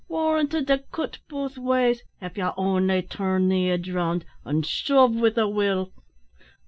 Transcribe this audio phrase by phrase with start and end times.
[0.07, 5.37] Warranted to cut both ways, av ye only turn the idge round, and shove with
[5.37, 5.91] a will.'